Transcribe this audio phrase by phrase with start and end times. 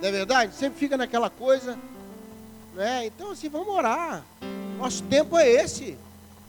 [0.00, 0.54] Não é verdade?
[0.54, 1.78] Sempre fica naquela coisa.
[2.74, 3.06] Né?
[3.06, 4.24] Então, assim, vamos orar.
[4.78, 5.98] Nosso tempo é esse.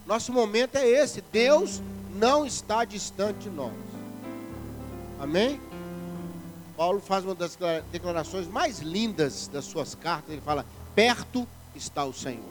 [0.05, 1.21] Nosso momento é esse.
[1.31, 1.81] Deus
[2.15, 3.73] não está distante de nós.
[5.19, 5.59] Amém?
[6.77, 7.57] Paulo faz uma das
[7.91, 10.31] declarações mais lindas das suas cartas.
[10.31, 12.43] Ele fala: perto está o Senhor.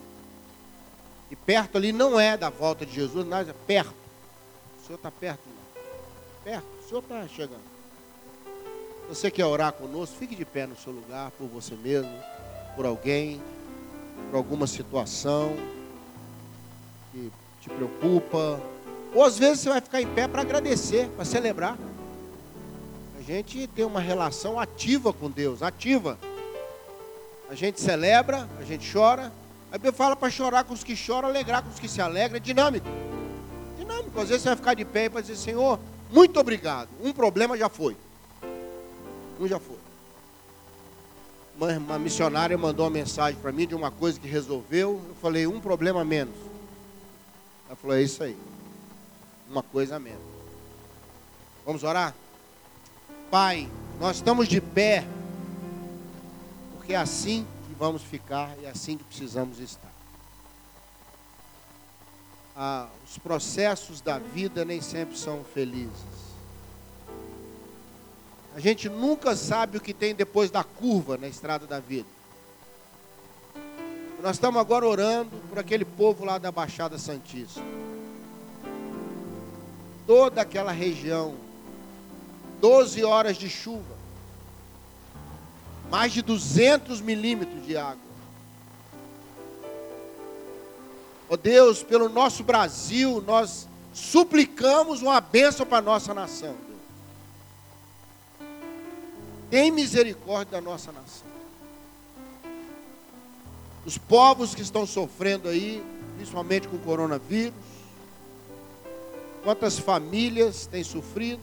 [1.31, 3.93] E perto ali não é da volta de Jesus, mas é perto.
[4.81, 5.41] O Senhor está perto.
[6.43, 7.78] Perto, o Senhor está chegando.
[9.09, 10.15] Você quer orar conosco?
[10.15, 12.11] Fique de pé no seu lugar, por você mesmo,
[12.75, 13.41] por alguém,
[14.29, 15.57] por alguma situação
[17.11, 18.61] que te preocupa.
[19.15, 21.75] Ou às vezes você vai ficar em pé para agradecer, para celebrar.
[23.17, 26.15] A gente tem uma relação ativa com Deus, ativa.
[27.49, 29.33] A gente celebra, a gente chora.
[29.71, 32.37] A Bíblia fala para chorar com os que choram, alegrar com os que se alegram.
[32.37, 32.85] É dinâmico.
[33.75, 34.19] Dinâmico.
[34.19, 35.79] Às vezes você vai ficar de pé e vai dizer, Senhor,
[36.11, 36.89] muito obrigado.
[37.01, 37.97] Um problema já foi.
[39.39, 39.77] Um já foi.
[41.55, 45.01] Uma, uma missionária mandou uma mensagem para mim de uma coisa que resolveu.
[45.07, 46.35] Eu falei, um problema menos.
[47.67, 48.37] Ela falou, é isso aí.
[49.49, 50.21] Uma coisa a menos.
[51.65, 52.13] Vamos orar?
[53.31, 55.05] Pai, nós estamos de pé,
[56.75, 59.91] porque é assim que vamos ficar e é assim que precisamos estar.
[62.55, 66.28] Ah, os processos da vida nem sempre são felizes.
[68.59, 72.09] A gente nunca sabe o que tem depois da curva na estrada da vida.
[74.21, 77.61] Nós estamos agora orando por aquele povo lá da Baixada Santista.
[80.05, 81.35] Toda aquela região.
[82.59, 83.95] 12 horas de chuva.
[85.89, 88.11] Mais de 200 milímetros de água.
[91.29, 96.68] Ó oh Deus, pelo nosso Brasil, nós suplicamos uma bênção para a nossa nação.
[99.49, 101.27] Tem misericórdia da nossa nação.
[103.85, 105.83] Os povos que estão sofrendo aí,
[106.15, 107.53] principalmente com o coronavírus.
[109.43, 111.41] Quantas famílias têm sofrido?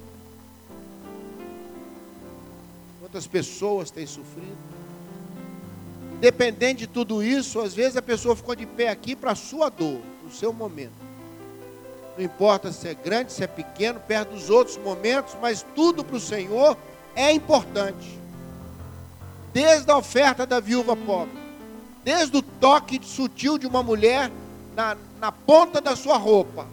[3.01, 4.57] Quantas pessoas têm sofrido?
[6.17, 9.69] Independente de tudo isso, às vezes a pessoa ficou de pé aqui para a sua
[9.69, 10.93] dor, para o seu momento.
[12.17, 16.17] Não importa se é grande, se é pequeno, perto dos outros momentos, mas tudo para
[16.17, 16.77] o Senhor
[17.17, 18.17] é importante.
[19.53, 21.39] Desde a oferta da viúva pobre,
[22.05, 24.31] desde o toque sutil de uma mulher
[24.77, 26.67] na, na ponta da sua roupa,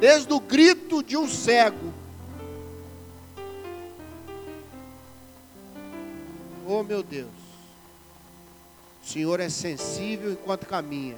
[0.00, 1.92] desde o grito de um cego.
[6.66, 7.28] Oh meu Deus,
[9.04, 11.16] o Senhor é sensível enquanto caminha,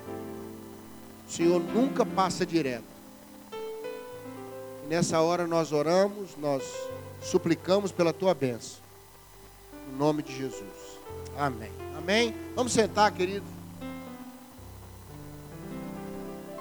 [1.27, 2.99] o Senhor nunca passa direto.
[4.89, 6.65] Nessa hora nós oramos, nós
[7.21, 8.79] suplicamos pela tua bênção.
[9.89, 10.99] Em nome de Jesus.
[11.37, 11.73] Amém.
[11.97, 12.35] Amém.
[12.55, 13.47] Vamos sentar, querido.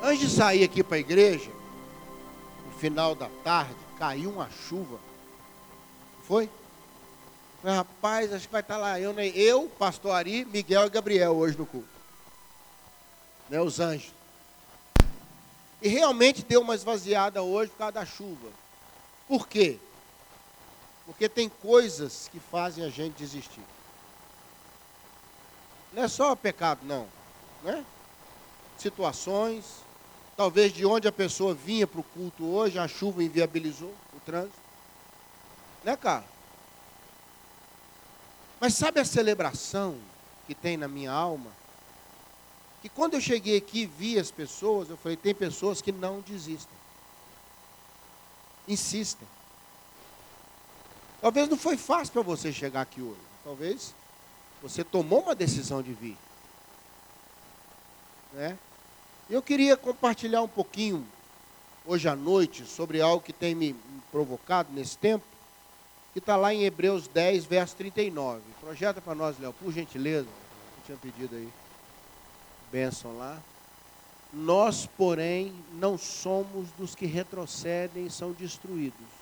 [0.01, 1.49] Antes de sair aqui para a igreja,
[2.65, 4.99] no final da tarde, caiu uma chuva.
[6.27, 6.49] Foi?
[7.63, 9.27] Rapaz, acho que vai estar lá eu, né?
[9.27, 11.87] eu, pastor Ari, Miguel e Gabriel hoje no culto.
[13.49, 14.11] Né, os anjos.
[15.81, 18.49] E realmente deu uma esvaziada hoje por causa da chuva.
[19.27, 19.79] Por quê?
[21.07, 23.63] Porque tem coisas que fazem a gente desistir.
[25.93, 27.07] Não é só pecado, não.
[27.63, 27.83] Né?
[28.77, 29.63] Situações,
[30.35, 34.59] talvez de onde a pessoa vinha para o culto hoje, a chuva inviabilizou o trânsito.
[35.81, 36.25] Né, cara?
[38.59, 39.97] Mas sabe a celebração
[40.45, 41.51] que tem na minha alma?
[42.81, 46.19] Que quando eu cheguei aqui e vi as pessoas, eu falei: tem pessoas que não
[46.19, 46.77] desistem,
[48.67, 49.27] insistem.
[51.21, 53.19] Talvez não foi fácil para você chegar aqui hoje.
[53.43, 53.93] Talvez
[54.61, 56.17] você tomou uma decisão de vir.
[58.33, 58.57] Né?
[59.29, 61.05] Eu queria compartilhar um pouquinho
[61.85, 63.75] hoje à noite sobre algo que tem me
[64.11, 65.25] provocado nesse tempo,
[66.13, 68.41] que está lá em Hebreus 10, verso 39.
[68.61, 70.27] Projeta para nós, Léo, por gentileza.
[70.27, 71.49] Eu tinha pedido aí.
[72.71, 73.41] Bênção lá.
[74.33, 79.17] Nós, porém, não somos dos que retrocedem e são destruídos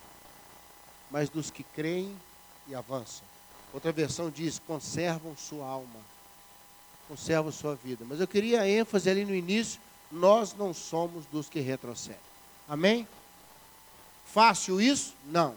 [1.10, 2.16] mas dos que creem
[2.68, 3.24] e avançam.
[3.74, 6.00] Outra versão diz: conservam sua alma,
[7.08, 8.06] conservam sua vida.
[8.08, 9.80] Mas eu queria ênfase ali no início:
[10.12, 12.20] nós não somos dos que retrocedem.
[12.68, 13.08] Amém?
[14.26, 15.14] Fácil isso?
[15.26, 15.56] Não.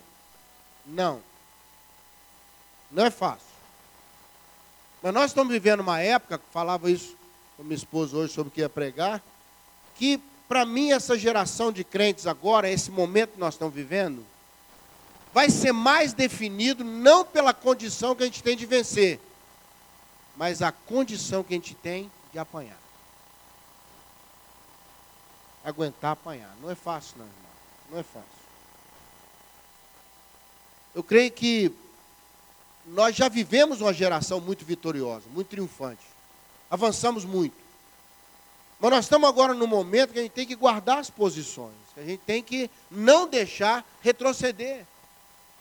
[0.86, 1.20] Não.
[2.90, 3.46] Não é fácil.
[5.02, 7.16] Mas nós estamos vivendo uma época, falava isso
[7.56, 9.22] com minha esposa hoje sobre o que ia pregar,
[9.94, 14.24] que para mim essa geração de crentes agora, esse momento que nós estamos vivendo,
[15.32, 19.20] vai ser mais definido não pela condição que a gente tem de vencer,
[20.36, 22.78] mas a condição que a gente tem de apanhar.
[25.64, 26.54] Aguentar apanhar.
[26.62, 27.50] Não é fácil, não, irmão.
[27.90, 28.28] Não é fácil.
[30.94, 31.72] Eu creio que
[32.86, 36.04] nós já vivemos uma geração muito vitoriosa, muito triunfante.
[36.70, 37.56] Avançamos muito.
[38.80, 42.00] Mas nós estamos agora no momento que a gente tem que guardar as posições, que
[42.00, 44.86] a gente tem que não deixar retroceder.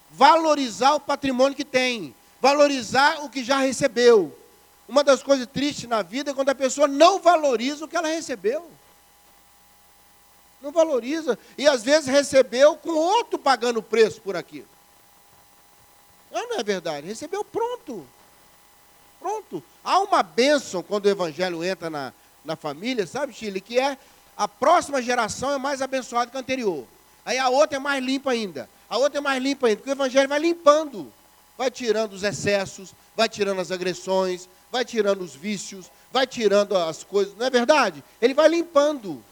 [0.10, 4.38] Valorizar o patrimônio que tem, valorizar o que já recebeu.
[4.88, 8.08] Uma das coisas tristes na vida é quando a pessoa não valoriza o que ela
[8.08, 8.70] recebeu.
[10.62, 11.38] Não valoriza.
[11.58, 14.68] E às vezes recebeu com outro pagando preço por aquilo.
[16.32, 17.06] Não, não é verdade.
[17.06, 18.08] Recebeu pronto.
[19.20, 19.64] Pronto.
[19.84, 22.14] Há uma bênção quando o evangelho entra na,
[22.46, 23.60] na família, sabe, Chile?
[23.60, 23.98] Que é
[24.38, 26.86] a próxima geração é mais abençoada que a anterior.
[27.26, 28.70] Aí a outra é mais limpa ainda.
[28.90, 31.12] A outra é mais limpa ainda, porque o evangelho vai limpando.
[31.58, 37.04] Vai tirando os excessos, vai tirando as agressões, vai tirando os vícios, vai tirando as
[37.04, 38.04] coisas, não é verdade?
[38.22, 39.24] Ele vai limpando.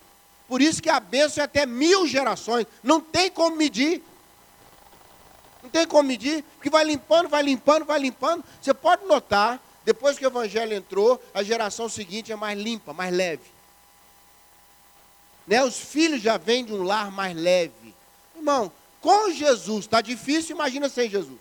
[0.47, 2.65] Por isso que a bênção é até mil gerações.
[2.83, 4.03] Não tem como medir.
[5.61, 8.43] Não tem como medir, porque vai limpando, vai limpando, vai limpando.
[8.61, 13.13] Você pode notar, depois que o evangelho entrou, a geração seguinte é mais limpa, mais
[13.13, 13.43] leve.
[15.47, 15.63] Né?
[15.63, 17.95] Os filhos já vêm de um lar mais leve.
[18.35, 18.71] Irmão,
[19.05, 21.39] com Jesus está difícil, imagina sem Jesus.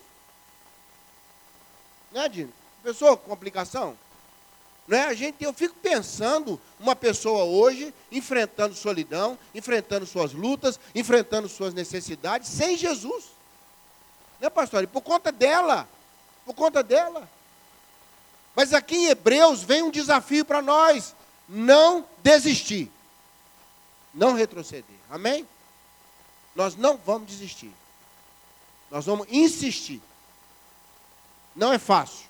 [2.11, 2.53] Né, Dino?
[2.83, 3.97] Pessoa com complicação?
[4.87, 5.05] Não é?
[5.05, 11.73] A gente, eu fico pensando uma pessoa hoje enfrentando solidão, enfrentando suas lutas, enfrentando suas
[11.73, 13.25] necessidades sem Jesus.
[14.39, 14.83] Né, pastor?
[14.83, 15.89] E por conta dela.
[16.45, 17.27] Por conta dela.
[18.55, 21.15] Mas aqui em Hebreus vem um desafio para nós:
[21.49, 22.91] não desistir.
[24.13, 24.85] Não retroceder.
[25.09, 25.47] Amém?
[26.55, 27.71] Nós não vamos desistir.
[28.89, 30.01] Nós vamos insistir.
[31.55, 32.25] Não é fácil.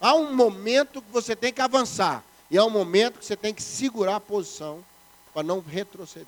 [0.00, 2.22] Há um momento que você tem que avançar.
[2.50, 4.84] E há um momento que você tem que segurar a posição
[5.32, 6.26] para não retroceder.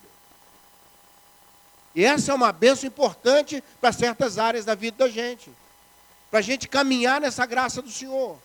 [1.94, 5.50] E essa é uma benção importante para certas áreas da vida da gente.
[6.30, 8.38] Para a gente caminhar nessa graça do Senhor.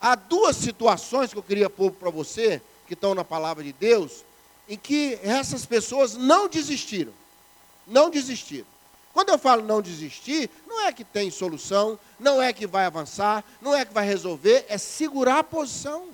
[0.00, 4.24] Há duas situações que eu queria pôr para você, que estão na palavra de Deus,
[4.68, 7.12] em que essas pessoas não desistiram.
[7.90, 8.66] Não desistiram.
[9.12, 13.44] Quando eu falo não desistir, não é que tem solução, não é que vai avançar,
[13.60, 16.08] não é que vai resolver, é segurar a posição.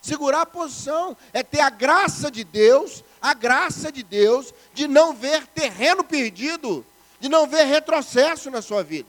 [0.00, 5.12] Segurar a posição é ter a graça de Deus a graça de Deus de não
[5.12, 6.86] ver terreno perdido,
[7.18, 9.08] de não ver retrocesso na sua vida.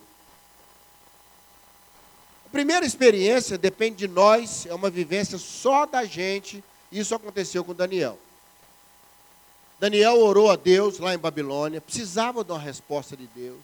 [2.48, 7.76] A primeira experiência depende de nós, é uma vivência só da gente, isso aconteceu com
[7.76, 8.18] Daniel.
[9.80, 13.60] Daniel orou a Deus lá em Babilônia, precisava de uma resposta de Deus.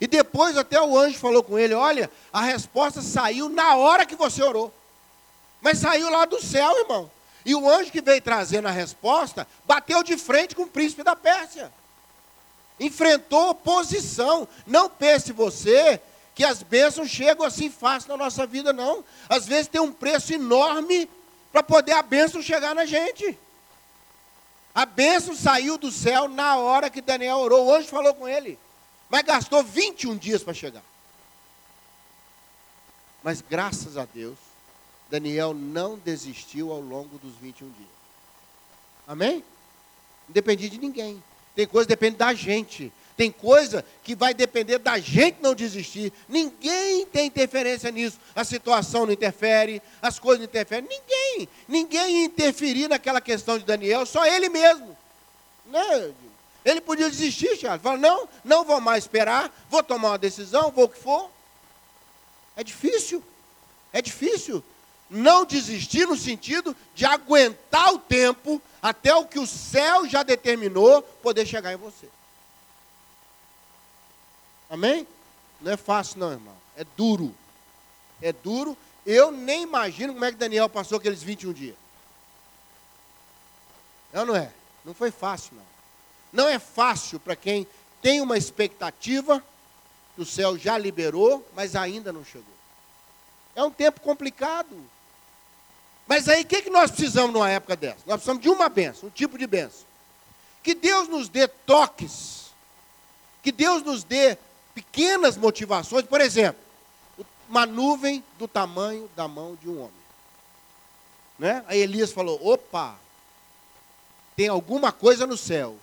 [0.00, 4.16] E depois até o anjo falou com ele: Olha, a resposta saiu na hora que
[4.16, 4.72] você orou.
[5.62, 7.10] Mas saiu lá do céu, irmão.
[7.44, 11.16] E o anjo que veio trazendo a resposta bateu de frente com o príncipe da
[11.16, 11.72] Pérsia.
[12.78, 14.48] Enfrentou oposição.
[14.66, 16.00] Não pense você
[16.34, 19.04] que as bênçãos chegam assim fácil na nossa vida, não.
[19.28, 21.08] Às vezes tem um preço enorme
[21.52, 23.38] para poder a bênção chegar na gente.
[24.74, 27.72] A bênção saiu do céu na hora que Daniel orou.
[27.72, 28.58] Anjo falou com ele.
[29.08, 30.82] Mas gastou 21 dias para chegar.
[33.22, 34.36] Mas graças a Deus,
[35.08, 37.88] Daniel não desistiu ao longo dos 21 dias.
[39.06, 39.44] Amém?
[40.26, 41.22] Não dependia de ninguém.
[41.54, 42.92] Tem coisa que depende da gente.
[43.16, 46.12] Tem coisa que vai depender da gente não desistir.
[46.28, 48.18] Ninguém tem interferência nisso.
[48.34, 50.88] A situação não interfere, as coisas não interferem.
[50.88, 51.48] Ninguém.
[51.68, 54.96] Ninguém interferir naquela questão de Daniel, só ele mesmo.
[55.66, 56.12] Né?
[56.64, 57.82] Ele podia desistir, Charles.
[57.82, 61.30] Falar, não, não vou mais esperar, vou tomar uma decisão, vou o que for.
[62.56, 63.22] É difícil.
[63.92, 64.64] É difícil
[65.08, 71.02] não desistir no sentido de aguentar o tempo até o que o céu já determinou
[71.02, 72.08] poder chegar em você.
[74.74, 75.06] Amém?
[75.60, 76.56] Não é fácil, não, irmão.
[76.76, 77.32] É duro.
[78.20, 78.76] É duro.
[79.06, 81.76] Eu nem imagino como é que Daniel passou aqueles 21 dias.
[84.12, 84.50] Não, não é.
[84.84, 85.64] Não foi fácil, não.
[86.32, 87.68] Não é fácil para quem
[88.02, 89.40] tem uma expectativa
[90.16, 92.54] que o céu já liberou, mas ainda não chegou.
[93.54, 94.76] É um tempo complicado.
[96.04, 98.00] Mas aí o que, que nós precisamos numa época dessa?
[98.06, 99.86] Nós precisamos de uma benção, um tipo de benção.
[100.64, 102.50] Que Deus nos dê toques,
[103.40, 104.36] que Deus nos dê
[104.74, 106.62] pequenas motivações, por exemplo,
[107.48, 110.04] uma nuvem do tamanho da mão de um homem.
[111.38, 111.64] Né?
[111.66, 112.96] Aí Elias falou: opa,
[114.36, 115.76] tem alguma coisa no céu.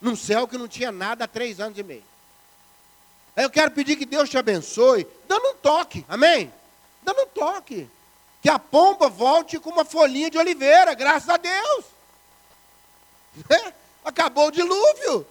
[0.00, 2.04] Num céu que não tinha nada há três anos e meio.
[3.34, 6.52] Aí eu quero pedir que Deus te abençoe, dando um toque, amém?
[7.02, 7.88] Dando um toque.
[8.40, 11.84] Que a pomba volte com uma folhinha de oliveira, graças a Deus.
[14.04, 15.26] Acabou o dilúvio.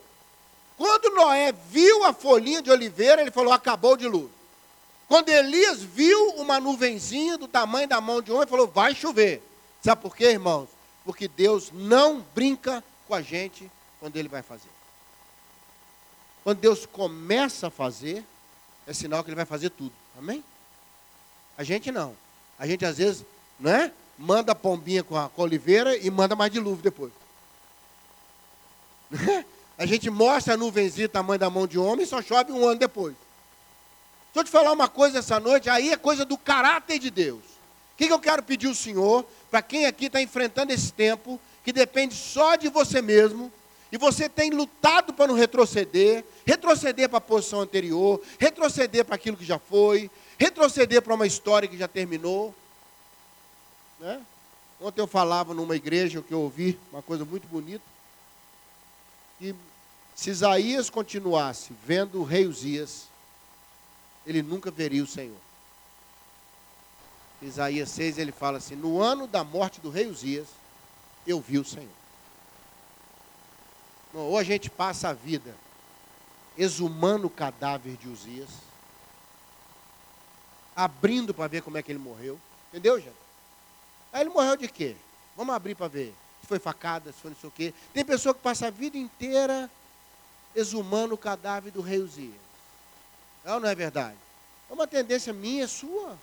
[0.77, 4.31] Quando Noé viu a folhinha de oliveira, ele falou: acabou o dilúvio.
[5.07, 9.41] Quando Elias viu uma nuvenzinha do tamanho da mão de um ele falou: vai chover.
[9.81, 10.69] Sabe por quê, irmãos?
[11.03, 14.69] Porque Deus não brinca com a gente quando Ele vai fazer.
[16.43, 18.23] Quando Deus começa a fazer,
[18.85, 19.93] é sinal que Ele vai fazer tudo.
[20.17, 20.43] Amém?
[21.57, 22.15] A gente não.
[22.59, 23.25] A gente às vezes,
[23.59, 23.91] não é?
[24.17, 27.13] Manda a pombinha com a, com a oliveira e manda mais dilúvio depois.
[29.77, 32.79] A gente mostra a nuvenzinha tamanho da mão de homem e só chove um ano
[32.79, 33.15] depois.
[34.33, 37.43] Deixa eu te falar uma coisa essa noite, aí é coisa do caráter de Deus.
[37.43, 41.39] O que, que eu quero pedir ao Senhor, para quem aqui está enfrentando esse tempo,
[41.63, 43.51] que depende só de você mesmo,
[43.91, 49.37] e você tem lutado para não retroceder, retroceder para a posição anterior, retroceder para aquilo
[49.37, 52.53] que já foi, retroceder para uma história que já terminou.
[53.99, 54.21] Né?
[54.79, 57.83] Ontem eu falava numa igreja que eu ouvi uma coisa muito bonita,
[59.37, 59.55] que
[60.15, 63.07] se Isaías continuasse vendo o rei Uzias,
[64.25, 65.37] ele nunca veria o Senhor.
[67.41, 70.47] Isaías 6 ele fala assim: No ano da morte do rei Uzias,
[71.25, 71.87] eu vi o Senhor.
[74.13, 75.55] Ou a gente passa a vida
[76.57, 78.49] exumando o cadáver de Uzias,
[80.75, 82.39] abrindo para ver como é que ele morreu.
[82.69, 83.15] Entendeu, gente?
[84.11, 84.95] Aí ele morreu de quê?
[85.35, 86.15] Vamos abrir para ver.
[86.47, 87.73] Foi facada, se foi não sei o quê.
[87.93, 89.69] Tem pessoa que passa a vida inteira
[90.55, 92.33] exumando o cadáver do rei Uzias.
[93.45, 94.17] É ou não é verdade?
[94.69, 96.17] É uma tendência minha, sua.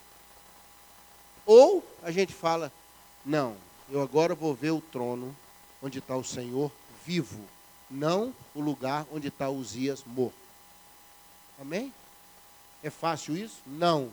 [1.47, 2.73] Ou a gente fala,
[3.25, 3.57] não,
[3.91, 5.37] eu agora vou ver o trono
[5.83, 6.73] onde está o Senhor
[7.05, 7.45] vivo,
[7.91, 10.37] não o lugar onde está Uzias morto.
[11.61, 11.93] Amém?
[12.83, 13.59] É fácil isso?
[13.67, 14.11] Não.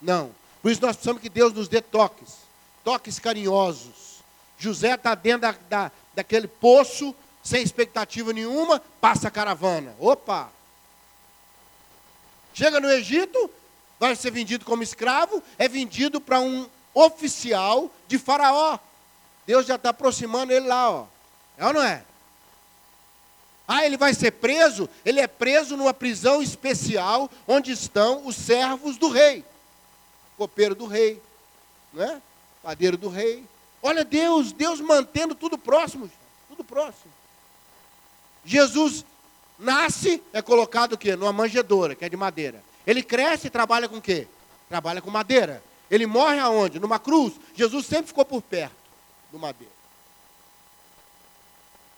[0.00, 0.32] Não.
[0.62, 2.38] Por isso nós precisamos que Deus nos dê toques,
[2.84, 4.17] toques carinhosos.
[4.58, 9.94] José está dentro da, da, daquele poço, sem expectativa nenhuma, passa a caravana.
[9.98, 10.50] Opa!
[12.52, 13.50] Chega no Egito,
[14.00, 18.78] vai ser vendido como escravo, é vendido para um oficial de Faraó.
[19.46, 21.06] Deus já está aproximando ele lá, ó.
[21.56, 22.04] É ou não é?
[23.66, 24.88] Ah, ele vai ser preso?
[25.04, 29.44] Ele é preso numa prisão especial onde estão os servos do rei.
[30.36, 31.22] Copeiro do rei,
[31.92, 32.20] não é?
[32.62, 33.44] Padeiro do rei.
[33.82, 36.10] Olha Deus, Deus mantendo tudo próximo,
[36.48, 37.12] tudo próximo.
[38.44, 39.04] Jesus
[39.58, 41.14] nasce, é colocado o quê?
[41.14, 42.62] Numa manjedoura, que é de madeira.
[42.86, 44.26] Ele cresce e trabalha com o quê?
[44.68, 45.62] Trabalha com madeira.
[45.90, 46.78] Ele morre aonde?
[46.80, 47.34] Numa cruz.
[47.54, 48.74] Jesus sempre ficou por perto
[49.30, 49.72] do madeira.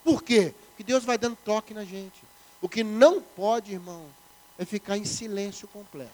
[0.03, 0.55] Por quê?
[0.69, 2.21] Porque Deus vai dando toque na gente.
[2.61, 4.07] O que não pode, irmão,
[4.59, 6.11] é ficar em silêncio completo.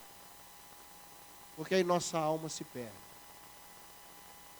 [1.57, 3.06] Porque aí nossa alma se perde.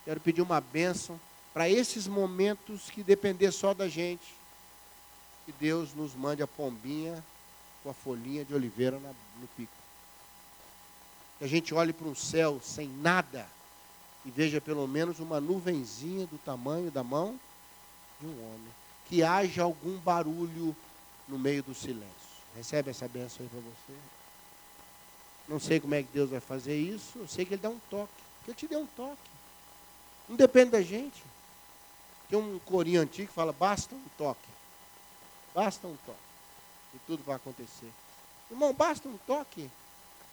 [0.07, 1.21] Quero pedir uma bênção
[1.53, 4.35] para esses momentos que depender só da gente.
[5.45, 7.23] Que Deus nos mande a pombinha
[7.83, 9.77] com a folhinha de oliveira no pico
[11.39, 13.47] que a gente olhe para um céu sem nada
[14.25, 17.39] e veja pelo menos uma nuvenzinha do tamanho da mão
[18.21, 18.69] de um homem.
[19.09, 20.75] Que haja algum barulho
[21.29, 22.07] no meio do silêncio.
[22.57, 24.01] Recebe essa benção aí para você.
[25.47, 27.79] Não sei como é que Deus vai fazer isso, eu sei que Ele dá um
[27.91, 28.13] toque.
[28.45, 29.36] Que Ele te dê um toque.
[30.29, 31.23] Não depende da gente.
[32.29, 34.49] Tem um corinho antigo que fala, basta um toque.
[35.55, 36.19] Basta um toque.
[36.95, 37.93] E tudo vai acontecer.
[38.51, 39.71] Irmão, basta um toque.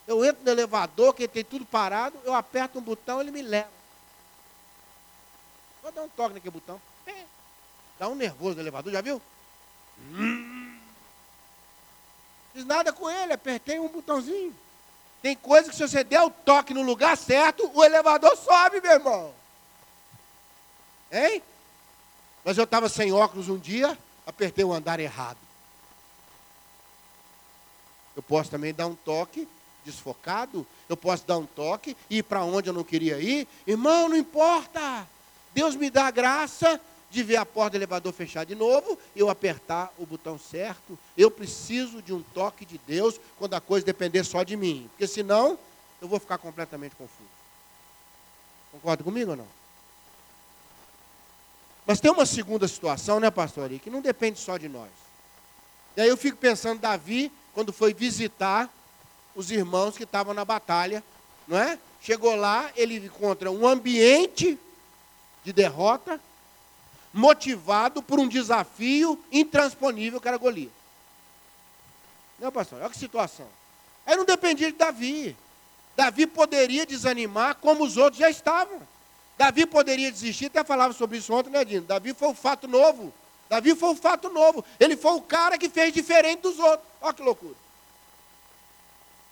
[0.07, 3.69] Eu entro no elevador, que tem tudo parado, eu aperto um botão, ele me leva.
[5.81, 6.81] Vou dar um toque naquele botão.
[7.99, 9.21] Dá um nervoso no elevador, já viu?
[12.53, 14.55] Fiz nada com ele, apertei um botãozinho.
[15.21, 18.91] Tem coisa que se você der o toque no lugar certo, o elevador sobe, meu
[18.91, 19.33] irmão.
[21.13, 21.43] Hein?
[22.43, 25.37] Mas eu estava sem óculos um dia, apertei o andar errado.
[28.15, 29.47] Eu posso também dar um toque
[29.85, 33.47] desfocado, eu posso dar um toque e ir para onde eu não queria ir.
[33.67, 35.07] Irmão, não importa.
[35.53, 39.29] Deus me dá a graça de ver a porta do elevador fechar de novo, eu
[39.29, 40.97] apertar o botão certo.
[41.15, 45.05] Eu preciso de um toque de Deus quando a coisa depender só de mim, porque
[45.05, 45.59] senão
[46.01, 47.29] eu vou ficar completamente confuso.
[48.71, 49.62] Concorda comigo ou não?
[51.85, 54.89] Mas tem uma segunda situação, né, pastor, que não depende só de nós.
[55.97, 58.69] E aí eu fico pensando, Davi, quando foi visitar
[59.35, 61.03] os irmãos que estavam na batalha,
[61.47, 61.77] não é?
[62.01, 64.57] Chegou lá, ele encontra um ambiente
[65.43, 66.19] de derrota,
[67.13, 70.71] motivado por um desafio intransponível que era Golias.
[72.39, 73.47] Não, pastor, olha que situação.
[74.05, 75.37] Aí não dependia de Davi.
[75.95, 78.81] Davi poderia desanimar como os outros já estavam.
[79.37, 81.85] Davi poderia desistir, até falava sobre isso ontem, né, Dino?
[81.85, 83.13] Davi foi o fato novo.
[83.49, 84.63] Davi foi o fato novo.
[84.79, 86.87] Ele foi o cara que fez diferente dos outros.
[87.01, 87.55] Olha que loucura.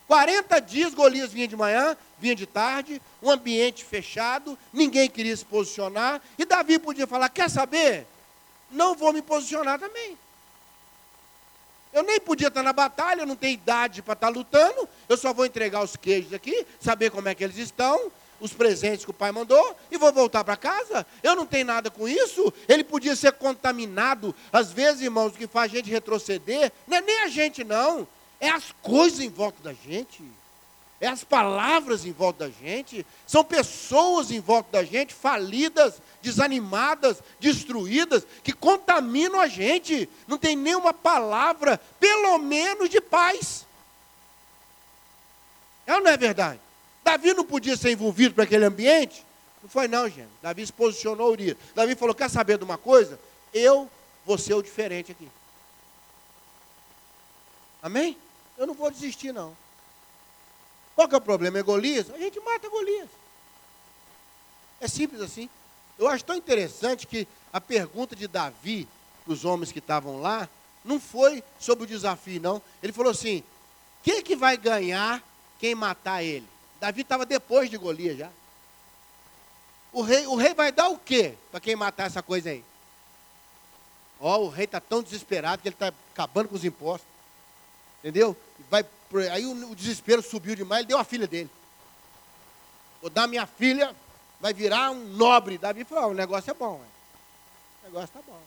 [0.07, 5.45] 40 dias Golias vinha de manhã, vinha de tarde, um ambiente fechado, ninguém queria se
[5.45, 8.05] posicionar, e Davi podia falar: quer saber?
[8.69, 10.17] Não vou me posicionar também.
[11.93, 15.33] Eu nem podia estar na batalha, eu não tenho idade para estar lutando, eu só
[15.33, 19.13] vou entregar os queijos aqui, saber como é que eles estão, os presentes que o
[19.13, 21.05] pai mandou e vou voltar para casa.
[21.21, 22.51] Eu não tenho nada com isso.
[22.67, 24.35] Ele podia ser contaminado.
[24.51, 28.07] Às vezes, irmãos, o que faz a gente retroceder não é nem a gente, não.
[28.39, 30.23] É as coisas em volta da gente.
[30.99, 33.05] É as palavras em volta da gente.
[33.25, 40.09] São pessoas em volta da gente falidas, desanimadas, destruídas, que contaminam a gente.
[40.27, 43.65] Não tem nenhuma palavra, pelo menos de paz.
[45.85, 46.59] É ou não é verdade?
[47.03, 49.25] Davi não podia ser envolvido para aquele ambiente?
[49.61, 50.29] Não foi não, gente.
[50.41, 51.57] Davi se posicionou Urias.
[51.75, 53.19] Davi falou, quer saber de uma coisa?
[53.53, 53.89] Eu
[54.25, 55.29] vou ser o diferente aqui.
[57.81, 58.17] Amém?
[58.57, 59.55] Eu não vou desistir, não.
[60.95, 61.57] Qual que é o problema?
[61.57, 62.09] É Golias?
[62.11, 63.09] A gente mata Golias.
[64.79, 65.49] É simples assim.
[65.97, 68.87] Eu acho tão interessante que a pergunta de Davi
[69.23, 70.49] para os homens que estavam lá
[70.83, 72.61] não foi sobre o desafio, não.
[72.81, 73.43] Ele falou assim:
[74.03, 75.23] quem que vai ganhar
[75.59, 76.47] quem matar ele?
[76.81, 78.29] Davi estava depois de Golias já.
[79.93, 82.65] O rei, o rei vai dar o quê para quem matar essa coisa aí?
[84.19, 87.07] Ó, oh, o rei está tão desesperado que ele está acabando com os impostos.
[87.99, 88.35] Entendeu?
[88.67, 88.83] Vai,
[89.31, 91.51] aí o, o, desespero subiu demais, ele deu a filha dele.
[92.99, 93.95] Vou dar minha filha,
[94.39, 95.59] vai virar um nobre.
[95.59, 96.81] Davi falou, oh, o negócio é bom.
[97.83, 98.41] O negócio está bom.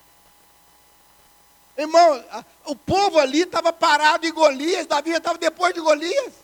[1.79, 6.44] Irmão, a, o povo ali estava parado em Golias, Davi estava depois de Golias.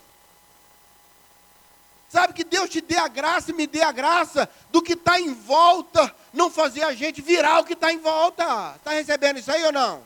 [2.11, 5.21] Sabe que Deus te dê a graça e me dê a graça do que está
[5.21, 8.75] em volta, não fazer a gente virar o que está em volta.
[8.77, 10.03] Está recebendo isso aí ou não?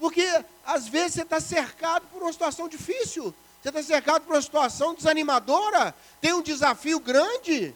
[0.00, 4.42] Porque às vezes você está cercado por uma situação difícil, você está cercado por uma
[4.42, 7.72] situação desanimadora, tem um desafio grande,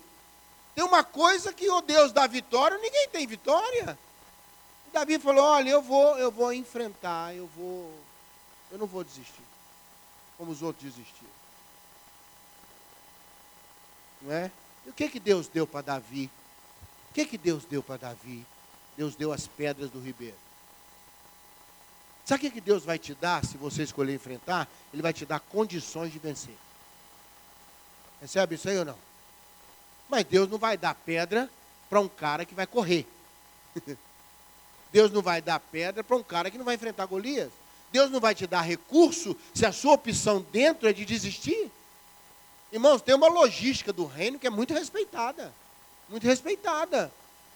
[0.74, 3.96] tem uma coisa que o Deus dá vitória, ninguém tem vitória.
[4.92, 7.94] Davi falou: olha, eu vou, eu vou enfrentar, eu vou,
[8.72, 9.46] eu não vou desistir
[10.36, 11.30] como os outros desistiram.
[14.22, 14.50] Não é?
[14.86, 16.30] E o que, que Deus deu para Davi?
[17.10, 18.44] O que, que Deus deu para Davi?
[18.96, 20.36] Deus deu as pedras do ribeiro.
[22.24, 24.68] Sabe o que, que Deus vai te dar se você escolher enfrentar?
[24.92, 26.56] Ele vai te dar condições de vencer.
[28.20, 28.98] Recebe isso aí ou não?
[30.08, 31.48] Mas Deus não vai dar pedra
[31.88, 33.06] para um cara que vai correr.
[34.92, 37.52] Deus não vai dar pedra para um cara que não vai enfrentar Golias.
[37.92, 41.70] Deus não vai te dar recurso se a sua opção dentro é de desistir.
[42.72, 45.52] Irmãos, tem uma logística do reino que é muito respeitada.
[46.08, 47.12] Muito respeitada.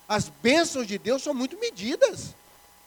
[0.09, 2.35] As bênçãos de Deus são muito medidas.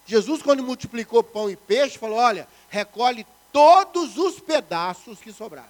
[0.06, 5.70] Jesus, quando multiplicou pão e peixe, falou: olha, recolhe todos os pedaços que sobraram.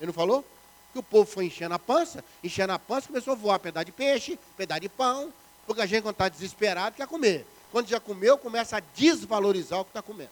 [0.00, 0.44] Ele não falou?
[0.92, 3.92] Que o povo foi enchendo a pança, enchendo a pança, começou a voar pedaço de
[3.92, 5.32] peixe, pedaço de pão,
[5.66, 7.46] porque a gente, quando está desesperado, quer comer.
[7.74, 10.30] Quando já comeu, começa a desvalorizar o que está comendo.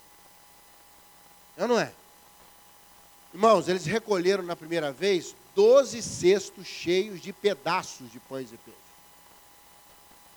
[1.57, 1.92] É ou não é?
[3.35, 8.78] Irmãos, eles recolheram na primeira vez 12 cestos cheios de pedaços de pães e peixe.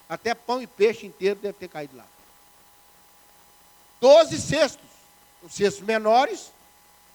[0.10, 2.08] Até pão e peixe inteiro deve ter caído lá.
[4.02, 4.90] 12 cestos.
[5.44, 6.52] Os cestos menores,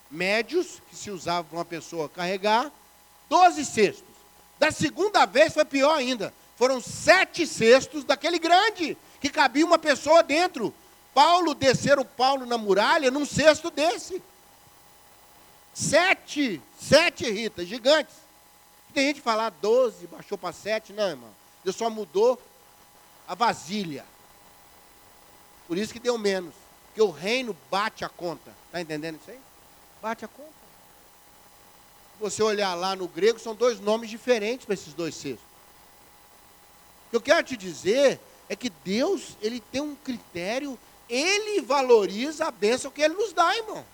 [0.08, 2.70] médios, que se usava para uma pessoa carregar.
[3.28, 4.04] 12 cestos.
[4.56, 6.32] Da segunda vez foi pior ainda.
[6.56, 10.74] Foram sete cestos daquele grande que cabia uma pessoa dentro.
[11.12, 14.22] Paulo, desceram Paulo na muralha num cesto desse.
[15.74, 18.14] Sete, sete Rita, gigantes.
[18.92, 20.92] Tem gente que fala 12, baixou para sete.
[20.92, 21.30] Não, irmão.
[21.62, 22.40] Deus só mudou
[23.28, 24.04] a vasilha.
[25.68, 26.54] Por isso que deu menos.
[26.86, 28.52] Porque o reino bate a conta.
[28.66, 29.38] Está entendendo isso aí?
[30.02, 30.50] Bate a conta.
[32.14, 35.46] Se você olhar lá no grego, são dois nomes diferentes para esses dois cestos.
[37.06, 40.76] O que eu quero te dizer é que Deus, ele tem um critério,
[41.08, 43.86] ele valoriza a bênção que ele nos dá, irmão.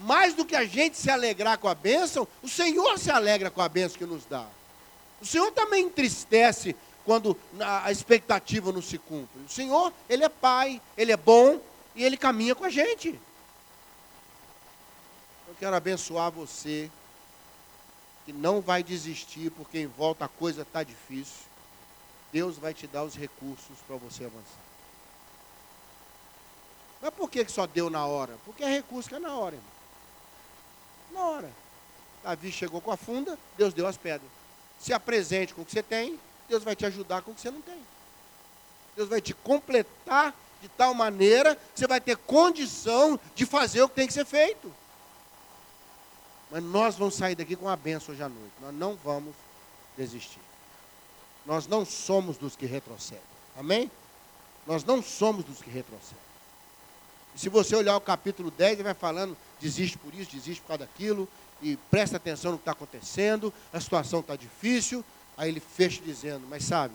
[0.00, 3.62] Mais do que a gente se alegrar com a bênção, o Senhor se alegra com
[3.62, 4.44] a bênção que nos dá.
[5.22, 9.42] O Senhor também entristece quando a expectativa não se cumpre.
[9.42, 11.60] O Senhor, Ele é Pai, Ele é bom
[11.94, 13.10] e Ele caminha com a gente.
[15.46, 16.90] Eu quero abençoar você
[18.24, 21.46] que não vai desistir porque em volta a coisa está difícil.
[22.32, 24.66] Deus vai te dar os recursos para você avançar.
[27.00, 28.36] Mas por que só deu na hora?
[28.44, 29.70] Porque é recurso que é na hora, irmão.
[31.12, 31.52] Na hora.
[32.22, 34.28] Davi chegou com a funda, Deus deu as pedras.
[34.78, 37.50] Se apresente com o que você tem, Deus vai te ajudar com o que você
[37.50, 37.80] não tem.
[38.96, 43.88] Deus vai te completar de tal maneira que você vai ter condição de fazer o
[43.88, 44.72] que tem que ser feito.
[46.50, 48.54] Mas nós vamos sair daqui com uma benção hoje à noite.
[48.60, 49.34] Nós não vamos
[49.96, 50.40] desistir.
[51.46, 53.22] Nós não somos dos que retrocedem.
[53.56, 53.90] Amém?
[54.66, 56.26] Nós não somos dos que retrocedem.
[57.34, 60.68] E se você olhar o capítulo 10, ele vai falando, desiste por isso, desiste por
[60.68, 61.28] causa daquilo,
[61.62, 65.04] e presta atenção no que está acontecendo, a situação está difícil.
[65.36, 66.94] Aí ele fecha dizendo, mas sabe,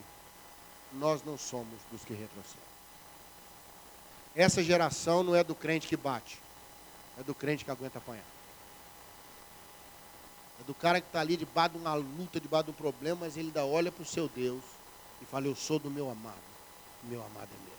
[0.94, 2.72] nós não somos dos que retrocedem.
[4.36, 6.40] Essa geração não é do crente que bate,
[7.20, 8.26] é do crente que aguenta apanhar.
[10.62, 13.36] É do cara que está ali debaixo de uma luta, debaixo de um problema, mas
[13.36, 14.62] ele ainda olha para o seu Deus
[15.20, 16.36] e fala, eu sou do meu amado.
[17.04, 17.78] Meu amado é meu.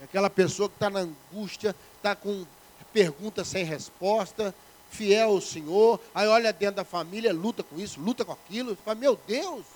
[0.00, 2.46] É aquela pessoa que está na angústia, está com
[2.92, 4.54] perguntas sem resposta,
[4.90, 8.94] fiel ao Senhor, aí olha dentro da família, luta com isso, luta com aquilo, fala,
[8.94, 9.66] meu Deus,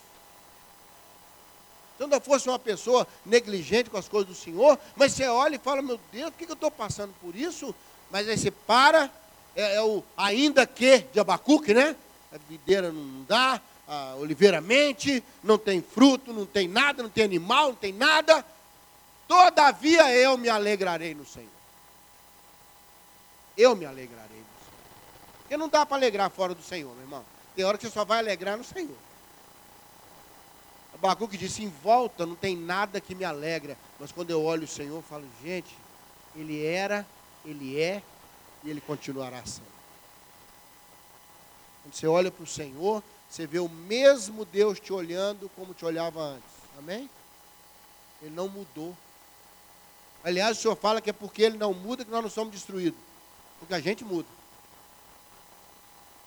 [1.97, 5.57] se eu não fosse uma pessoa negligente com as coisas do Senhor, mas você olha
[5.57, 7.75] e fala, meu Deus, por que eu estou passando por isso?
[8.11, 9.11] Mas aí você para,
[9.55, 11.97] é, é, o ainda que de Abacuque, né?
[12.33, 17.25] A videira não dá, a oliveira mente, não tem fruto, não tem nada, não tem
[17.25, 18.45] animal, não tem nada.
[19.27, 21.49] Todavia eu me alegrarei no Senhor.
[23.57, 24.81] Eu me alegrarei no Senhor.
[25.41, 27.25] Porque não dá para alegrar fora do Senhor, meu irmão.
[27.57, 28.97] Tem hora que você só vai alegrar no Senhor.
[30.95, 33.77] Abacuque disse: em volta não tem nada que me alegra.
[33.99, 35.77] Mas quando eu olho o Senhor, eu falo: gente,
[36.37, 37.07] Ele era,
[37.45, 38.03] Ele é
[38.64, 39.66] e Ele continuará sendo.
[41.83, 45.85] Quando você olha para o Senhor, você vê o mesmo Deus te olhando como te
[45.85, 46.51] olhava antes.
[46.79, 47.09] Amém?
[48.20, 48.96] Ele não mudou.
[50.23, 52.99] Aliás, o Senhor fala que é porque Ele não muda que nós não somos destruídos.
[53.59, 54.29] Porque a gente muda.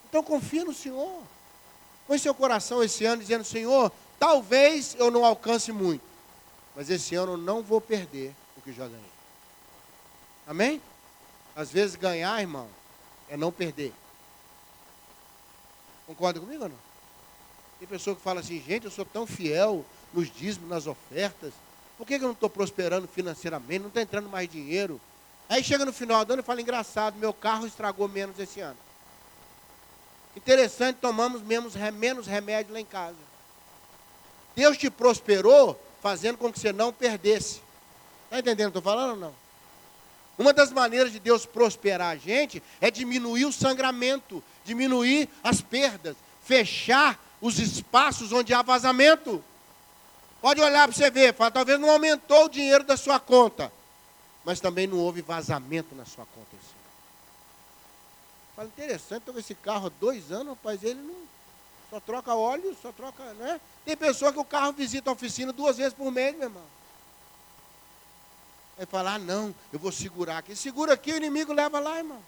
[0.08, 1.22] Então confia no Senhor.
[2.06, 6.02] Põe seu coração esse ano dizendo, Senhor, talvez eu não alcance muito.
[6.74, 9.12] Mas esse ano eu não vou perder o que já ganhei.
[10.46, 10.82] Amém?
[11.56, 12.68] Às vezes ganhar, irmão,
[13.28, 13.92] é não perder.
[16.06, 16.78] Concorda comigo ou não?
[17.78, 21.52] Tem pessoa que fala assim, gente, eu sou tão fiel nos dízimos, nas ofertas.
[21.96, 23.80] Por que, eu não estou prosperando financeiramente?
[23.80, 25.00] Não está entrando mais dinheiro.
[25.48, 28.78] Aí chega no final do ano e fala, engraçado, meu carro estragou menos esse ano.
[30.36, 33.16] Interessante, tomamos menos, menos remédio lá em casa.
[34.56, 37.60] Deus te prosperou fazendo com que você não perdesse.
[38.24, 39.43] Está entendendo o que estou falando ou não?
[40.36, 46.16] Uma das maneiras de Deus prosperar a gente é diminuir o sangramento, diminuir as perdas,
[46.42, 49.42] fechar os espaços onde há vazamento.
[50.40, 53.72] Pode olhar para você ver, fala, talvez não aumentou o dinheiro da sua conta,
[54.44, 56.48] mas também não houve vazamento na sua conta.
[56.60, 56.74] Esse
[58.54, 61.16] Fala, interessante, com esse carro há dois anos, rapaz, ele não
[61.90, 63.60] só troca óleo, só troca, né?
[63.84, 66.62] Tem pessoa que o carro visita a oficina duas vezes por mês, meu irmão.
[68.78, 70.56] Aí fala, ah, não, eu vou segurar aqui.
[70.56, 72.20] Segura aqui, o inimigo leva lá, irmão.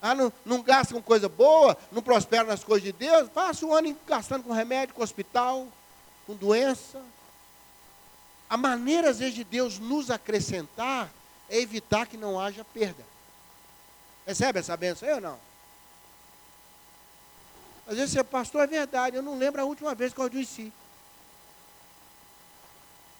[0.00, 3.28] Ah, não, não gasta com coisa boa, não prospera nas coisas de Deus.
[3.28, 5.68] Passa o ano gastando com remédio, com hospital,
[6.26, 7.00] com doença.
[8.50, 11.08] A maneira, às vezes, de Deus nos acrescentar
[11.48, 13.04] é evitar que não haja perda.
[14.26, 15.38] Recebe essa benção aí ou não?
[17.86, 20.72] Às vezes você, pastor, é verdade, eu não lembro a última vez que eu adoeci.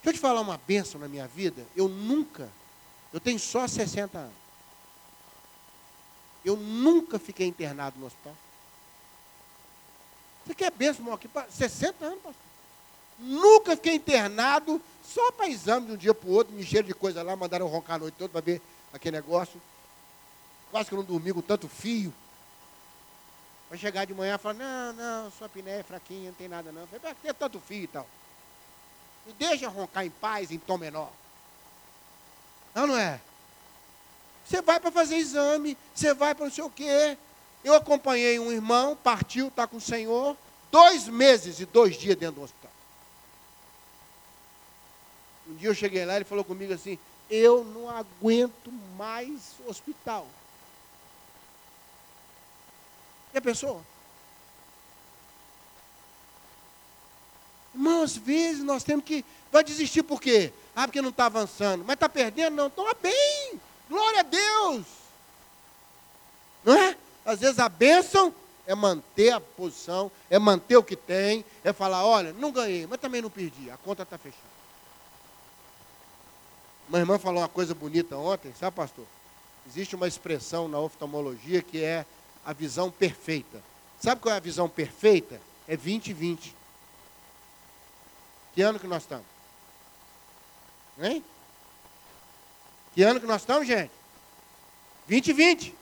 [0.03, 1.65] Deixa eu te falar uma benção na minha vida.
[1.77, 2.49] Eu nunca,
[3.13, 4.35] eu tenho só 60 anos.
[6.45, 8.37] Eu nunca fiquei internado no hospital.
[10.45, 11.15] Você quer benção, irmão?
[11.15, 12.43] Aqui, 60 anos, pastor.
[13.17, 17.23] Nunca fiquei internado, só para exame de um dia para o outro, me de coisa
[17.23, 18.61] lá, mandaram roncar a noite toda para ver
[18.93, 19.63] aquele negócio.
[20.73, 22.13] Quase que eu não dormi com tanto fio.
[23.71, 26.73] Vai chegar de manhã e falar, não, não, sua piné é fraquinha, não tem nada
[26.73, 26.87] não.
[26.89, 28.07] Falei, tem tanto fio e tal.
[29.27, 31.11] Me deixa roncar em paz, em tom menor.
[32.75, 33.21] Não, não é?
[34.45, 37.17] Você vai para fazer exame, você vai para não sei o quê.
[37.63, 40.37] Eu acompanhei um irmão, partiu, está com o Senhor,
[40.71, 42.73] dois meses e dois dias dentro do hospital.
[45.49, 46.99] Um dia eu cheguei lá, ele falou comigo assim,
[47.31, 50.27] eu não aguento mais hospital.
[53.33, 53.83] E a pessoa?
[57.75, 59.25] Irmão, às vezes nós temos que.
[59.51, 60.53] Vai desistir por quê?
[60.75, 61.85] Ah, porque não está avançando.
[61.85, 62.55] Mas está perdendo?
[62.55, 63.61] Não, está bem.
[63.89, 64.87] Glória a Deus.
[66.65, 66.97] Não é?
[67.25, 68.35] Às vezes a bênção
[68.67, 73.01] é manter a posição, é manter o que tem, é falar, olha, não ganhei, mas
[73.01, 74.43] também não perdi, a conta está fechada.
[76.89, 79.05] Uma irmã falou uma coisa bonita ontem, sabe, pastor?
[79.67, 82.05] Existe uma expressão na oftalmologia que é
[82.45, 83.63] a visão perfeita.
[84.01, 85.41] Sabe qual é a visão perfeita?
[85.67, 86.55] É 2020.
[88.55, 89.27] Que ano que nós estamos?
[91.01, 91.25] Hein?
[92.95, 93.91] Que ano que nós estamos, gente?
[95.09, 95.75] 2020.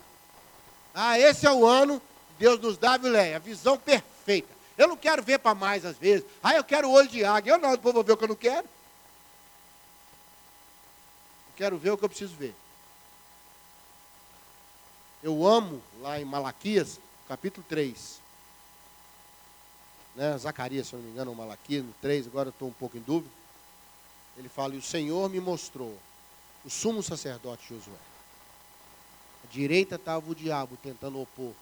[0.95, 2.01] Ah, esse é o ano
[2.41, 4.49] Deus nos dá, Viléia, a visão perfeita.
[4.79, 6.25] Eu não quero ver para mais às vezes.
[6.43, 7.53] Ah, eu quero olho de águia.
[7.53, 8.67] Eu não, depois vou ver o que eu não quero.
[11.47, 12.55] Eu quero ver o que eu preciso ver.
[15.23, 18.19] Eu amo, lá em Malaquias, capítulo 3.
[20.14, 23.01] Né, Zacarias, se não me engano, ou Malaquias, no 3, agora estou um pouco em
[23.01, 23.33] dúvida.
[24.37, 25.96] Ele fala, e o Senhor me mostrou
[26.64, 27.94] o sumo sacerdote Josué.
[29.44, 31.53] À direita estava o diabo tentando opor.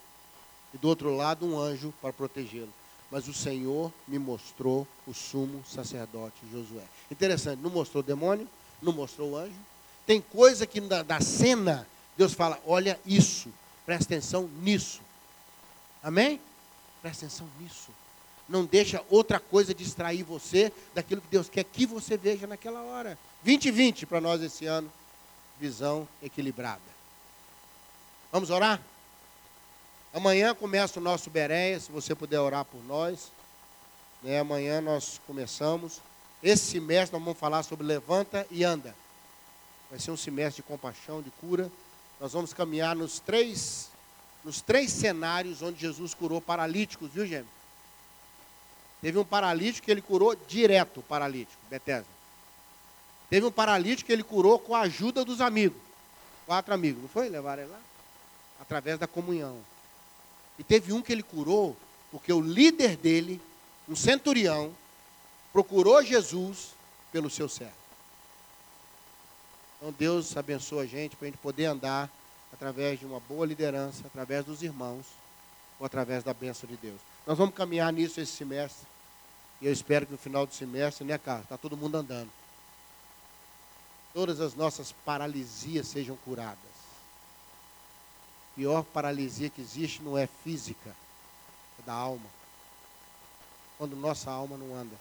[0.73, 2.73] E do outro lado um anjo para protegê-lo.
[3.11, 6.85] Mas o Senhor me mostrou o sumo sacerdote Josué.
[7.11, 8.47] Interessante, não mostrou o demônio,
[8.83, 9.59] não mostrou o anjo.
[10.07, 13.49] Tem coisa que na, na cena Deus fala: olha isso,
[13.87, 15.01] presta atenção nisso.
[16.03, 16.41] Amém?
[17.01, 17.91] Presta atenção nisso.
[18.49, 23.19] Não deixa outra coisa distrair você daquilo que Deus quer que você veja naquela hora.
[23.45, 24.91] 2020 para nós esse ano,
[25.61, 26.81] visão equilibrada.
[28.33, 28.81] Vamos orar?
[30.13, 33.31] Amanhã começa o nosso Bereia, se você puder orar por nós.
[34.23, 36.01] Né, amanhã nós começamos.
[36.43, 38.95] Esse semestre nós vamos falar sobre levanta e anda.
[39.91, 41.71] Vai ser um semestre de compaixão, de cura.
[42.19, 43.91] Nós vamos caminhar nos três,
[44.45, 47.58] nos três cenários onde Jesus curou paralíticos, viu, gêmeo?
[49.01, 52.07] Teve um paralítico que ele curou direto, paralítico, Bethesda.
[53.31, 55.81] Teve um paralítico que ele curou com a ajuda dos amigos.
[56.47, 57.29] Quatro amigos, não foi?
[57.29, 57.81] Levaram ele lá?
[58.61, 59.59] Através da comunhão.
[60.59, 61.77] E teve um que ele curou,
[62.11, 63.41] porque o líder dele,
[63.89, 64.75] um centurião,
[65.53, 66.71] procurou Jesus
[67.13, 67.73] pelo seu servo.
[69.77, 72.11] Então Deus abençoa a gente para a gente poder andar
[72.53, 75.07] através de uma boa liderança, através dos irmãos,
[75.79, 77.01] ou através da bênção de Deus.
[77.27, 78.87] Nós vamos caminhar nisso esse semestre.
[79.61, 82.31] E eu espero que no final do semestre, né, cara, está todo mundo andando.
[84.15, 86.59] Todas as nossas paralisias sejam curadas.
[88.53, 90.95] A pior paralisia que existe não é física,
[91.79, 92.27] é da alma.
[93.77, 94.97] Quando nossa alma não anda.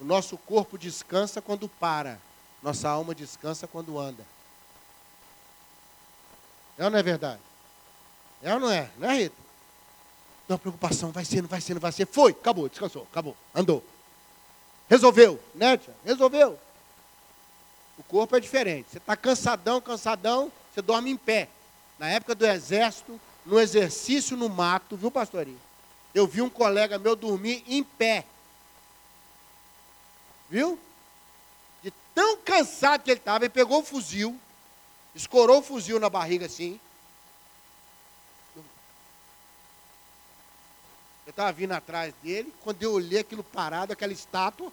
[0.00, 2.18] O nosso corpo descansa quando para.
[2.62, 4.24] Nossa alma descansa quando anda.
[6.76, 7.40] É ou não é verdade?
[8.44, 8.90] É ou não é?
[8.98, 9.36] Não é, Rita?
[10.46, 12.06] Não, preocupação, vai ser, não vai ser, não vai ser.
[12.06, 13.82] Foi, acabou, descansou, acabou, andou.
[14.86, 15.94] Resolveu, né, tia?
[16.04, 16.60] Resolveu.
[17.96, 18.90] O corpo é diferente.
[18.90, 21.48] Você está cansadão, cansadão, você dorme em pé.
[21.98, 25.60] Na época do exército, no exercício no mato, viu, pastorinho?
[26.14, 28.26] Eu vi um colega meu dormir em pé.
[30.50, 30.78] Viu?
[31.82, 34.38] De tão cansado que ele estava, ele pegou o fuzil,
[35.14, 36.78] escorou o fuzil na barriga assim.
[41.26, 44.72] Eu estava vindo atrás dele, quando eu olhei aquilo parado, aquela estátua.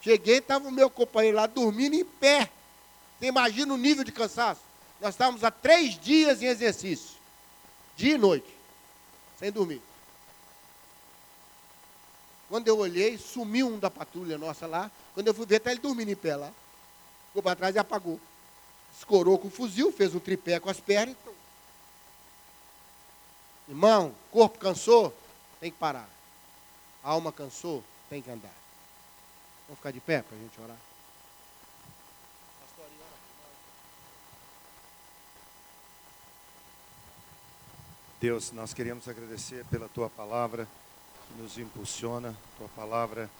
[0.00, 2.50] Cheguei, estava o meu companheiro lá dormindo em pé.
[3.18, 4.60] Você imagina o nível de cansaço?
[5.00, 7.16] Nós estávamos há três dias em exercício,
[7.96, 8.48] dia e noite,
[9.38, 9.82] sem dormir.
[12.48, 14.90] Quando eu olhei, sumiu um da patrulha nossa lá.
[15.14, 16.52] Quando eu fui ver, está ele dormindo em pé lá.
[17.28, 18.20] Ficou para trás e apagou.
[18.96, 21.16] Escorou com o fuzil, fez um tripé com as pernas.
[23.72, 25.16] Irmão, corpo cansou,
[25.58, 26.06] tem que parar.
[27.02, 28.52] A alma cansou, tem que andar.
[29.66, 30.76] Vamos ficar de pé para a gente orar?
[38.20, 40.68] Deus, nós queremos agradecer pela tua palavra
[41.26, 43.30] que nos impulsiona, tua palavra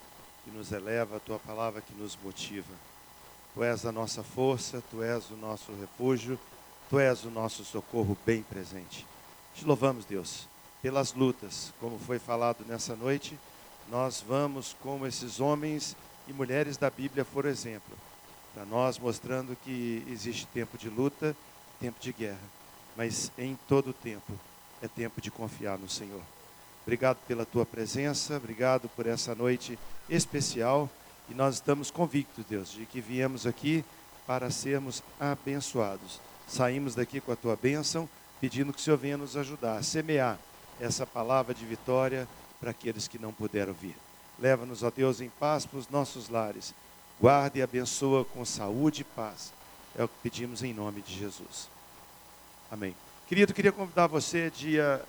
[0.44, 2.74] que nos eleva, tua palavra que nos motiva.
[3.52, 6.40] Tu és a nossa força, tu és o nosso refúgio,
[6.88, 9.11] tu és o nosso socorro bem presente.
[9.54, 10.48] Te louvamos, Deus,
[10.80, 13.38] pelas lutas, como foi falado nessa noite,
[13.90, 17.96] nós vamos como esses homens e mulheres da Bíblia foram exemplo,
[18.54, 21.36] para nós mostrando que existe tempo de luta,
[21.78, 22.38] tempo de guerra,
[22.96, 24.32] mas em todo tempo
[24.80, 26.22] é tempo de confiar no Senhor.
[26.82, 30.90] Obrigado pela tua presença, obrigado por essa noite especial.
[31.28, 33.84] E nós estamos convictos, Deus, de que viemos aqui
[34.26, 36.20] para sermos abençoados.
[36.48, 38.08] Saímos daqui com a tua bênção,
[38.42, 40.36] pedindo que o Senhor venha nos ajudar a semear
[40.80, 42.26] essa palavra de vitória
[42.60, 43.96] para aqueles que não puderam vir.
[44.36, 46.74] Leva-nos, ó Deus, em paz para os nossos lares.
[47.20, 49.52] Guarda e abençoa com saúde e paz.
[49.96, 51.68] É o que pedimos em nome de Jesus.
[52.68, 52.96] Amém.
[53.28, 55.00] Querido, queria convidar você, dia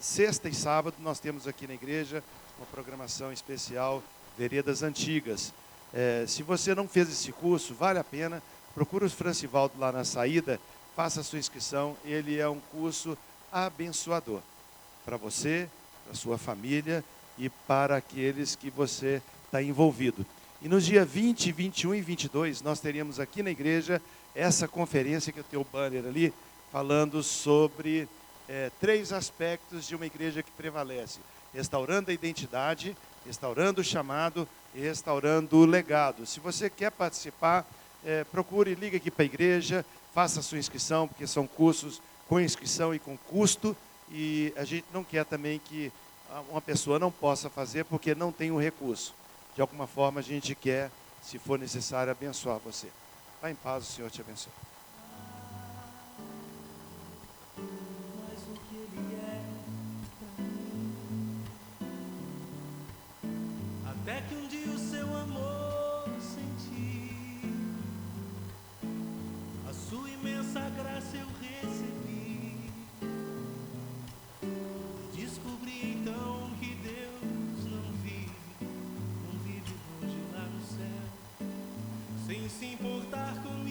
[0.00, 2.24] sexta e sábado, nós temos aqui na igreja
[2.58, 4.02] uma programação especial,
[4.36, 5.54] Veredas Antigas.
[5.94, 8.42] É, se você não fez esse curso, vale a pena.
[8.74, 10.58] Procura o Francivaldo lá na saída,
[10.94, 11.96] faça a sua inscrição.
[12.04, 13.16] Ele é um curso
[13.50, 14.40] abençoador
[15.04, 15.68] para você,
[16.04, 17.04] para sua família
[17.38, 20.24] e para aqueles que você está envolvido.
[20.60, 24.00] E nos dias 20, 21 e 22, nós teríamos aqui na igreja
[24.34, 26.32] essa conferência que eu tenho o banner ali,
[26.70, 28.08] falando sobre
[28.48, 31.18] é, três aspectos de uma igreja que prevalece:
[31.52, 36.24] restaurando a identidade, restaurando o chamado e restaurando o legado.
[36.26, 37.66] Se você quer participar,
[38.04, 42.40] é, procure, ligue aqui para a igreja, faça a sua inscrição, porque são cursos com
[42.40, 43.76] inscrição e com custo,
[44.10, 45.92] e a gente não quer também que
[46.50, 49.14] uma pessoa não possa fazer porque não tem o recurso.
[49.54, 50.90] De alguma forma a gente quer,
[51.22, 52.88] se for necessário, abençoar você.
[53.40, 54.52] Vá em paz, o Senhor te abençoe.
[82.32, 83.61] sem se importar com